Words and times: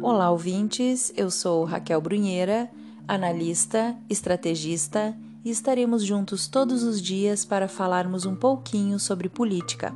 Olá, 0.00 0.30
ouvintes. 0.30 1.12
Eu 1.16 1.28
sou 1.28 1.64
Raquel 1.64 2.00
Brunheira, 2.00 2.70
analista, 3.06 3.96
estrategista, 4.08 5.14
e 5.44 5.50
estaremos 5.50 6.04
juntos 6.04 6.46
todos 6.46 6.84
os 6.84 7.02
dias 7.02 7.44
para 7.44 7.66
falarmos 7.66 8.24
um 8.24 8.36
pouquinho 8.36 8.98
sobre 9.00 9.28
política. 9.28 9.92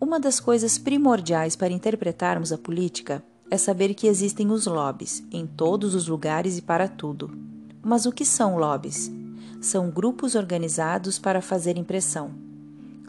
Uma 0.00 0.18
das 0.18 0.40
coisas 0.40 0.78
primordiais 0.78 1.54
para 1.54 1.72
interpretarmos 1.72 2.52
a 2.52 2.58
política 2.58 3.24
é 3.50 3.56
saber 3.56 3.94
que 3.94 4.08
existem 4.08 4.50
os 4.50 4.66
lobbies 4.66 5.24
em 5.30 5.46
todos 5.46 5.94
os 5.94 6.08
lugares 6.08 6.58
e 6.58 6.62
para 6.62 6.88
tudo. 6.88 7.30
Mas 7.82 8.06
o 8.06 8.12
que 8.12 8.24
são 8.24 8.58
lobbies? 8.58 9.12
São 9.60 9.90
grupos 9.90 10.34
organizados 10.34 11.20
para 11.20 11.40
fazer 11.40 11.78
impressão. 11.78 12.53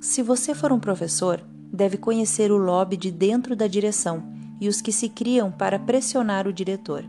Se 0.05 0.21
você 0.21 0.53
for 0.53 0.71
um 0.71 0.79
professor, 0.79 1.43
deve 1.73 1.97
conhecer 1.97 2.51
o 2.51 2.57
lobby 2.57 2.95
de 2.95 3.09
dentro 3.09 3.55
da 3.55 3.65
direção 3.65 4.23
e 4.61 4.69
os 4.69 4.79
que 4.79 4.91
se 4.91 5.09
criam 5.09 5.51
para 5.51 5.79
pressionar 5.79 6.47
o 6.47 6.53
diretor. 6.53 7.03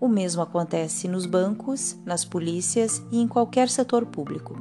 O 0.00 0.06
mesmo 0.06 0.40
acontece 0.40 1.08
nos 1.08 1.26
bancos, 1.26 1.96
nas 2.06 2.24
polícias 2.24 3.02
e 3.10 3.20
em 3.20 3.26
qualquer 3.26 3.68
setor 3.68 4.06
público. 4.06 4.56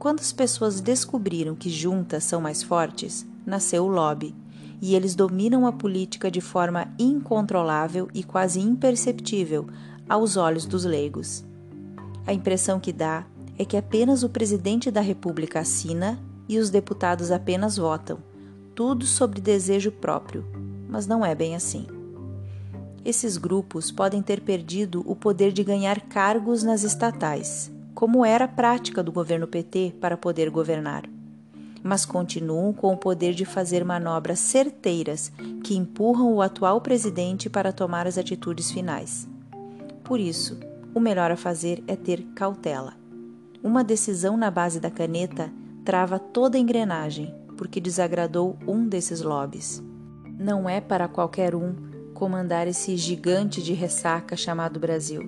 Quando 0.00 0.18
as 0.18 0.32
pessoas 0.32 0.80
descobriram 0.80 1.54
que 1.54 1.70
juntas 1.70 2.24
são 2.24 2.40
mais 2.40 2.60
fortes, 2.60 3.24
nasceu 3.46 3.84
o 3.84 3.88
lobby, 3.88 4.34
e 4.82 4.96
eles 4.96 5.14
dominam 5.14 5.68
a 5.68 5.72
política 5.72 6.28
de 6.28 6.40
forma 6.40 6.92
incontrolável 6.98 8.08
e 8.12 8.24
quase 8.24 8.58
imperceptível 8.58 9.68
aos 10.08 10.36
olhos 10.36 10.66
dos 10.66 10.84
leigos. 10.84 11.44
A 12.26 12.32
impressão 12.32 12.80
que 12.80 12.92
dá 12.92 13.24
é 13.56 13.64
que 13.64 13.76
apenas 13.76 14.24
o 14.24 14.28
presidente 14.28 14.90
da 14.90 15.00
República 15.00 15.60
assina 15.60 16.18
e 16.48 16.58
os 16.58 16.70
deputados 16.70 17.30
apenas 17.30 17.76
votam, 17.76 18.18
tudo 18.74 19.06
sobre 19.06 19.40
desejo 19.40 19.90
próprio, 19.90 20.44
mas 20.88 21.06
não 21.06 21.24
é 21.24 21.34
bem 21.34 21.54
assim. 21.54 21.86
Esses 23.04 23.36
grupos 23.36 23.90
podem 23.90 24.22
ter 24.22 24.40
perdido 24.40 25.02
o 25.06 25.14
poder 25.14 25.52
de 25.52 25.62
ganhar 25.62 26.00
cargos 26.02 26.62
nas 26.62 26.82
estatais, 26.82 27.70
como 27.94 28.24
era 28.24 28.46
a 28.46 28.48
prática 28.48 29.02
do 29.02 29.12
governo 29.12 29.46
PT 29.46 29.94
para 30.00 30.16
poder 30.16 30.50
governar, 30.50 31.04
mas 31.82 32.06
continuam 32.06 32.72
com 32.72 32.92
o 32.92 32.96
poder 32.96 33.34
de 33.34 33.44
fazer 33.44 33.84
manobras 33.84 34.38
certeiras 34.38 35.30
que 35.62 35.76
empurram 35.76 36.32
o 36.32 36.40
atual 36.40 36.80
presidente 36.80 37.50
para 37.50 37.72
tomar 37.72 38.06
as 38.06 38.16
atitudes 38.16 38.70
finais. 38.70 39.28
Por 40.02 40.18
isso, 40.18 40.58
o 40.94 41.00
melhor 41.00 41.30
a 41.30 41.36
fazer 41.36 41.84
é 41.86 41.94
ter 41.94 42.22
cautela. 42.34 42.94
Uma 43.62 43.84
decisão 43.84 44.36
na 44.36 44.50
base 44.50 44.80
da 44.80 44.90
caneta 44.90 45.52
trava 45.84 46.18
toda 46.18 46.56
a 46.56 46.60
engrenagem, 46.60 47.34
porque 47.56 47.80
desagradou 47.80 48.56
um 48.66 48.88
desses 48.88 49.20
lobbies. 49.20 49.82
Não 50.38 50.68
é 50.68 50.80
para 50.80 51.06
qualquer 51.06 51.54
um 51.54 51.74
comandar 52.14 52.66
esse 52.66 52.96
gigante 52.96 53.62
de 53.62 53.72
ressaca 53.72 54.36
chamado 54.36 54.80
Brasil. 54.80 55.22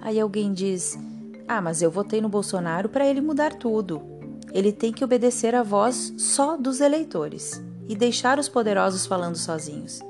Aí 0.00 0.20
alguém 0.20 0.52
diz: 0.52 0.96
Ah, 1.48 1.60
mas 1.60 1.82
eu 1.82 1.90
votei 1.90 2.20
no 2.20 2.28
Bolsonaro 2.28 2.88
para 2.88 3.06
ele 3.06 3.20
mudar 3.20 3.54
tudo. 3.54 4.00
Ele 4.52 4.72
tem 4.72 4.92
que 4.92 5.04
obedecer 5.04 5.54
à 5.54 5.62
voz 5.62 6.14
só 6.16 6.56
dos 6.56 6.80
eleitores 6.80 7.62
e 7.88 7.94
deixar 7.94 8.38
os 8.38 8.48
poderosos 8.48 9.06
falando 9.06 9.36
sozinhos. 9.36 10.00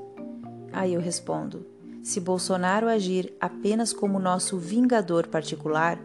Aí 0.73 0.95
eu 0.95 1.01
respondo: 1.01 1.67
se 2.03 2.21
Bolsonaro 2.21 2.89
agir 2.89 3.33
apenas 3.41 3.93
como 3.93 4.19
nosso 4.19 4.57
vingador 4.57 5.27
particular 5.27 5.99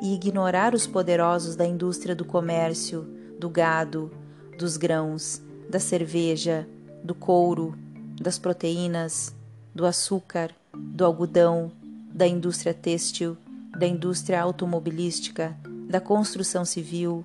e 0.00 0.14
ignorar 0.14 0.74
os 0.74 0.86
poderosos 0.86 1.56
da 1.56 1.66
indústria 1.66 2.14
do 2.14 2.24
comércio, 2.24 3.17
do 3.38 3.48
gado, 3.48 4.10
dos 4.58 4.76
grãos, 4.76 5.42
da 5.68 5.78
cerveja, 5.78 6.68
do 7.02 7.14
couro, 7.14 7.76
das 8.20 8.38
proteínas, 8.38 9.34
do 9.74 9.86
açúcar, 9.86 10.50
do 10.74 11.04
algodão, 11.04 11.70
da 12.12 12.26
indústria 12.26 12.74
têxtil, 12.74 13.36
da 13.78 13.86
indústria 13.86 14.42
automobilística, 14.42 15.56
da 15.88 16.00
construção 16.00 16.64
civil, 16.64 17.24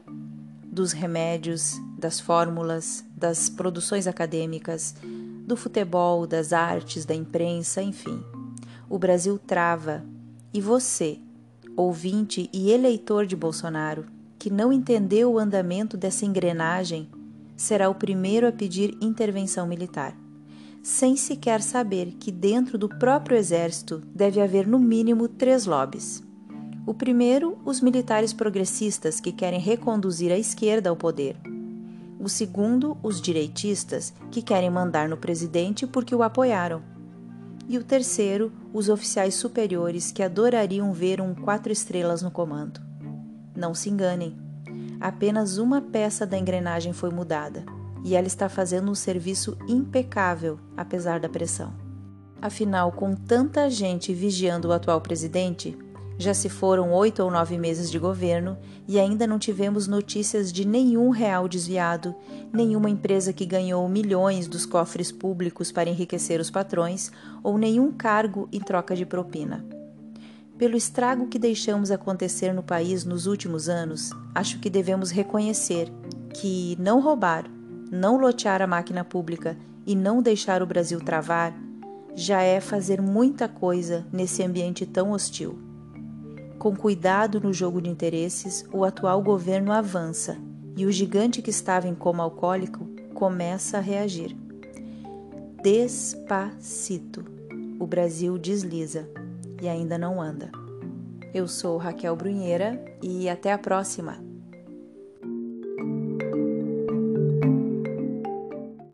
dos 0.64 0.92
remédios, 0.92 1.80
das 1.98 2.20
fórmulas, 2.20 3.04
das 3.16 3.50
produções 3.50 4.08
acadêmicas, 4.08 4.96
do 5.46 5.56
futebol, 5.56 6.26
das 6.28 6.54
artes, 6.54 7.06
da 7.06 7.16
imprensa, 7.16 7.82
enfim. 7.82 8.24
O 8.90 9.00
Brasil 9.00 9.40
trava 9.40 10.04
e 10.54 10.62
você, 10.62 11.20
ouvinte 11.76 12.50
e 12.54 12.72
eleitor 12.72 13.26
de 13.26 13.36
Bolsonaro, 13.36 14.06
que 14.44 14.50
não 14.50 14.74
entendeu 14.74 15.31
o 15.31 15.40
andamento 15.40 15.96
dessa 15.96 16.26
engrenagem, 16.26 17.08
será 17.56 17.90
o 17.90 17.96
primeiro 17.96 18.46
a 18.46 18.52
pedir 18.52 18.94
intervenção 19.00 19.66
militar, 19.66 20.14
sem 20.81 21.16
sequer 21.16 21.62
saber 21.62 22.16
que 22.20 22.30
dentro 22.30 22.78
do 22.78 22.90
próprio 22.90 23.38
exército 23.38 24.04
deve 24.14 24.42
haver 24.42 24.68
no 24.68 24.78
mínimo 24.78 25.30
três 25.30 25.66
lobbies. 25.66 26.22
O 26.86 26.94
primeiro, 26.94 27.58
os 27.64 27.80
militares 27.80 28.34
progressistas 28.34 29.22
que 29.22 29.31
querem 29.31 29.62
reconduzir 29.62 30.30
a 30.30 30.38
esquerda 30.38 30.90
ao 30.90 30.98
poder. 30.98 31.38
O 32.20 32.28
segundo, 32.28 32.98
os 33.02 33.22
direitistas 33.22 34.14
que 34.30 34.42
querem 34.42 34.70
mandar 34.70 35.08
no 35.08 35.16
presidente 35.16 35.88
porque 35.88 36.14
o 36.14 36.22
apoiaram. 36.22 36.81
E 37.70 37.78
o 37.78 37.84
terceiro, 37.86 38.52
os 38.74 38.90
oficiais 38.90 39.36
superiores 39.36 40.12
que 40.12 40.22
adorariam 40.22 40.92
ver 40.92 41.22
um 41.22 41.34
quatro 41.34 41.72
estrelas 41.72 42.22
no 42.22 42.30
comando. 42.30 42.92
Não 43.56 43.74
se 43.74 43.90
enganem, 43.90 44.36
apenas 45.00 45.58
uma 45.58 45.81
peça 45.81 46.25
da 46.25 46.38
engrenagem 46.38 46.94
foi 46.94 47.09
mudada 47.09 47.64
e 48.03 48.16
ela 48.16 48.28
está 48.28 48.50
fazendo 48.50 48.91
um 48.91 48.96
serviço 48.96 49.58
impecável, 49.68 50.59
apesar 50.75 51.19
da 51.19 51.30
pressão. 51.30 51.74
Afinal, 52.42 52.92
com 52.92 53.16
tanta 53.16 53.69
gente 53.69 54.13
vigiando 54.13 54.68
o 54.68 54.74
atual 54.74 55.00
presidente, 55.00 55.78
já 56.18 56.34
se 56.34 56.50
foram 56.50 56.92
oito 56.92 57.24
ou 57.24 57.31
nove 57.31 57.58
meses 57.58 57.90
de 57.90 57.97
governo 57.97 58.58
e 58.88 59.00
ainda 59.00 59.25
não 59.25 59.40
tivemos 59.40 59.88
notícias 59.88 60.52
de 60.52 60.66
nenhum 60.68 61.09
real 61.09 61.47
desviado, 61.47 62.13
nenhuma 62.52 62.90
empresa 62.90 63.34
que 63.34 63.46
ganhou 63.46 63.88
milhões 63.88 64.47
dos 64.47 64.66
cofres 64.66 65.12
públicos 65.12 65.72
para 65.72 65.90
enriquecer 65.90 66.40
os 66.40 66.52
patrões 66.52 67.12
ou 67.42 67.58
nenhum 67.58 67.92
cargo 67.92 68.47
em 68.52 68.59
troca 68.59 68.96
de 68.96 69.06
propina. 69.06 69.66
Pelo 70.63 70.78
estrago 70.78 71.28
que 71.28 71.38
deixamos 71.38 71.91
acontecer 71.91 72.53
no 72.53 72.63
país 72.63 73.03
nos 73.03 73.28
últimos 73.28 73.68
anos, 73.68 74.12
acho 74.34 74.62
que 74.62 74.69
devemos 74.69 75.12
reconhecer 75.12 75.91
que 76.34 76.78
não 76.79 77.01
roubar, 77.01 77.51
não 77.91 78.16
lotear 78.16 78.62
a 78.62 78.66
máquina 78.66 79.03
pública 79.03 79.57
e 79.85 79.94
não 79.94 80.22
deixar 80.22 80.63
o 80.63 80.66
Brasil 80.66 81.01
travar 81.01 81.53
já 82.16 82.41
é 82.41 82.62
fazer 82.62 83.01
muita 83.01 83.50
coisa 83.50 84.07
nesse 84.09 84.41
ambiente 84.41 84.85
tão 84.85 85.12
hostil. 85.12 85.59
Com 86.57 86.74
cuidado 86.74 87.41
no 87.41 87.51
jogo 87.51 87.81
de 87.81 87.90
interesses, 87.90 88.63
o 88.72 88.85
atual 88.85 89.22
governo 89.22 89.74
avança 89.74 90.38
e 90.78 90.85
o 90.85 90.91
gigante 90.94 91.41
que 91.41 91.50
estava 91.50 91.90
em 91.90 91.94
coma 91.94 92.24
alcoólico 92.24 92.88
começa 93.13 93.80
a 93.80 93.81
reagir. 93.81 94.34
Despacito. 95.62 97.25
O 97.78 97.85
Brasil 97.85 98.38
desliza 98.38 99.09
e 99.63 99.69
ainda 99.69 99.97
não 99.97 100.22
anda. 100.22 100.51
Eu 101.34 101.47
sou 101.47 101.78
Raquel 101.78 102.16
Brunheira 102.18 102.84
e 103.01 103.29
até 103.29 103.53
a 103.53 103.57
próxima! 103.57 104.23